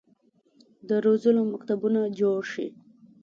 د 0.87 0.91
روزلو 1.05 1.41
مکتبونه 1.53 2.01
جوړ 2.19 2.39
شي. 2.51 2.67